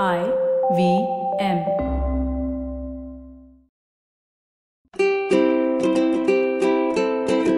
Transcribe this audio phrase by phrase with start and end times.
[0.00, 0.24] I
[0.74, 1.06] V
[1.38, 1.58] M.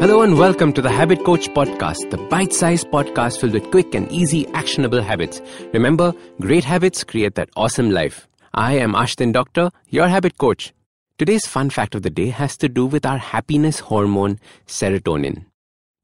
[0.00, 3.94] Hello and welcome to the Habit Coach Podcast, the bite sized podcast filled with quick
[3.94, 5.40] and easy actionable habits.
[5.72, 8.26] Remember, great habits create that awesome life.
[8.52, 10.74] I am Ashdin Doctor, your habit coach.
[11.18, 15.44] Today's fun fact of the day has to do with our happiness hormone, serotonin.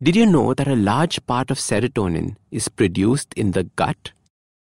[0.00, 4.12] Did you know that a large part of serotonin is produced in the gut?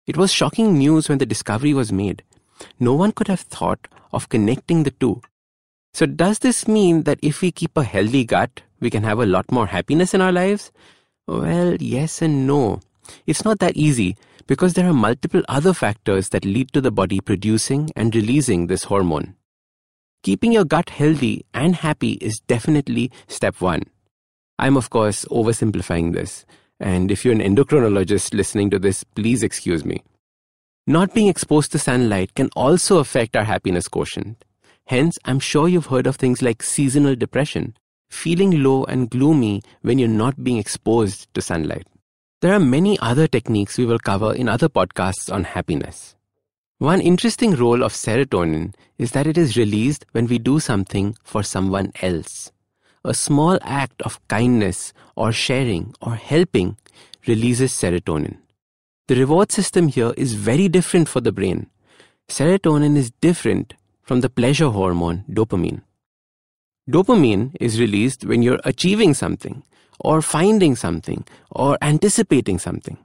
[0.08, 2.24] It was shocking news when the discovery was made.
[2.80, 5.22] No one could have thought of connecting the two.
[5.94, 9.26] So, does this mean that if we keep a healthy gut, we can have a
[9.26, 10.72] lot more happiness in our lives?
[11.28, 12.82] Well, yes and no.
[13.26, 14.16] It's not that easy
[14.46, 18.84] because there are multiple other factors that lead to the body producing and releasing this
[18.84, 19.36] hormone.
[20.22, 23.84] Keeping your gut healthy and happy is definitely step one.
[24.60, 26.46] I'm, of course, oversimplifying this.
[26.80, 30.04] And if you're an endocrinologist listening to this, please excuse me.
[30.88, 34.46] Not being exposed to sunlight can also affect our happiness quotient.
[34.88, 37.76] Hence, I'm sure you've heard of things like seasonal depression,
[38.10, 41.88] feeling low and gloomy when you're not being exposed to sunlight.
[42.42, 46.16] There are many other techniques we will cover in other podcasts on happiness.
[46.78, 51.42] One interesting role of serotonin is that it is released when we do something for
[51.42, 52.52] someone else.
[53.04, 56.78] A small act of kindness or sharing or helping
[57.28, 58.38] releases serotonin.
[59.08, 61.68] The reward system here is very different for the brain.
[62.28, 65.82] Serotonin is different from the pleasure hormone dopamine.
[66.90, 69.64] Dopamine is released when you're achieving something,
[70.00, 72.98] or finding something, or anticipating something.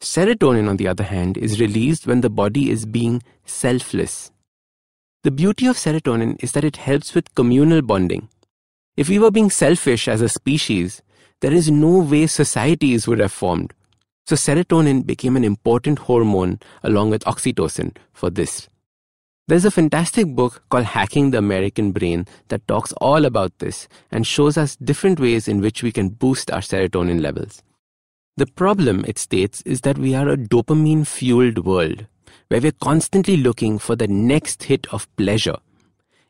[0.00, 4.30] Serotonin, on the other hand, is released when the body is being selfless.
[5.22, 8.28] The beauty of serotonin is that it helps with communal bonding.
[8.96, 11.02] If we were being selfish as a species,
[11.40, 13.72] there is no way societies would have formed.
[14.26, 18.68] So serotonin became an important hormone along with oxytocin for this.
[19.48, 24.24] There's a fantastic book called Hacking the American Brain that talks all about this and
[24.24, 27.60] shows us different ways in which we can boost our serotonin levels.
[28.36, 32.06] The problem, it states, is that we are a dopamine fueled world
[32.46, 35.56] where we're constantly looking for the next hit of pleasure,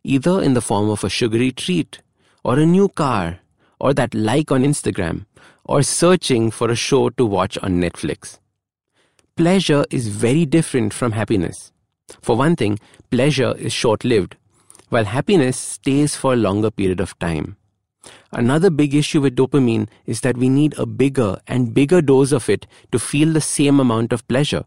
[0.02, 2.00] either in the form of a sugary treat,
[2.42, 3.39] or a new car,
[3.80, 5.24] or that like on Instagram,
[5.64, 8.38] or searching for a show to watch on Netflix.
[9.36, 11.72] Pleasure is very different from happiness.
[12.20, 12.78] For one thing,
[13.10, 14.36] pleasure is short lived,
[14.88, 17.56] while happiness stays for a longer period of time.
[18.32, 22.48] Another big issue with dopamine is that we need a bigger and bigger dose of
[22.48, 24.64] it to feel the same amount of pleasure,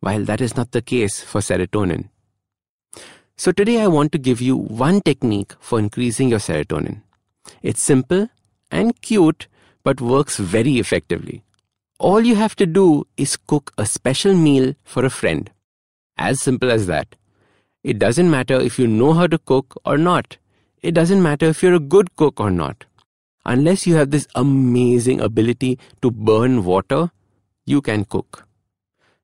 [0.00, 2.08] while that is not the case for serotonin.
[3.36, 7.02] So, today I want to give you one technique for increasing your serotonin.
[7.62, 8.28] It's simple
[8.70, 9.46] and cute,
[9.82, 11.42] but works very effectively.
[11.98, 15.50] All you have to do is cook a special meal for a friend.
[16.16, 17.16] As simple as that.
[17.82, 20.36] It doesn't matter if you know how to cook or not.
[20.82, 22.84] It doesn't matter if you're a good cook or not.
[23.46, 27.10] Unless you have this amazing ability to burn water,
[27.64, 28.46] you can cook.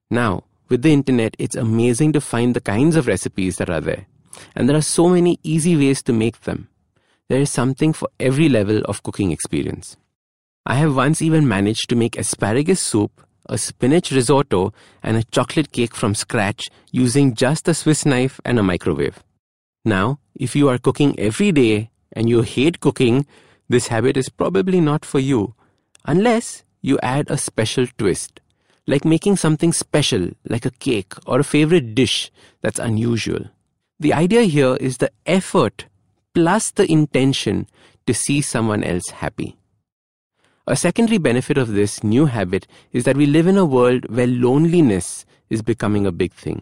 [0.09, 4.07] Now, with the internet, it's amazing to find the kinds of recipes that are there.
[4.55, 6.67] And there are so many easy ways to make them.
[7.29, 9.97] There is something for every level of cooking experience.
[10.65, 13.11] I have once even managed to make asparagus soup
[13.49, 18.59] a spinach risotto, and a chocolate cake from scratch using just a Swiss knife and
[18.59, 19.23] a microwave.
[19.85, 23.25] Now, if you are cooking every day and you hate cooking,
[23.69, 25.55] this habit is probably not for you,
[26.05, 28.39] unless you add a special twist,
[28.85, 33.45] like making something special like a cake or a favorite dish that's unusual.
[33.99, 35.85] The idea here is the effort
[36.37, 37.65] plus the intention
[38.05, 39.57] to see someone else happy.
[40.67, 44.27] A secondary benefit of this new habit is that we live in a world where
[44.27, 46.61] loneliness is becoming a big thing.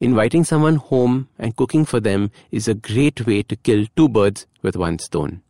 [0.00, 4.46] Inviting someone home and cooking for them is a great way to kill two birds
[4.62, 5.42] with one stone.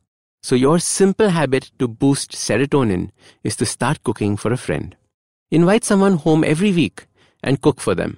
[0.42, 3.10] So, your simple habit to boost serotonin
[3.44, 4.96] is to start cooking for a friend.
[5.50, 7.06] Invite someone home every week
[7.42, 8.16] and cook for them.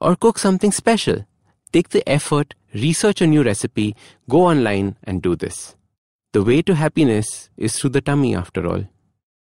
[0.00, 1.26] Or cook something special.
[1.74, 3.96] Take the effort, research a new recipe,
[4.28, 5.74] go online and do this.
[6.32, 8.84] The way to happiness is through the tummy, after all.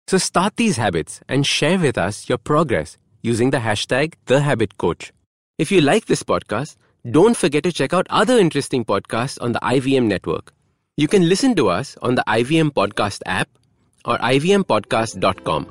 [0.07, 5.11] So start these habits and share with us your progress using the hashtag TheHabitCoach.
[5.57, 6.77] If you like this podcast,
[7.11, 10.53] don't forget to check out other interesting podcasts on the IVM network.
[10.95, 13.49] You can listen to us on the IVM Podcast app
[14.05, 15.67] or ivmpodcast.com.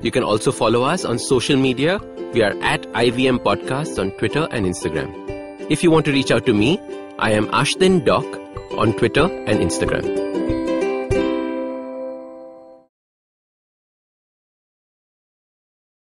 [0.00, 1.98] You can also follow us on social media.
[2.32, 5.21] We are at IVM Podcasts on Twitter and Instagram.
[5.70, 6.80] If you want to reach out to me,
[7.18, 8.24] I am Ashdin Doc
[8.76, 10.31] on Twitter and Instagram.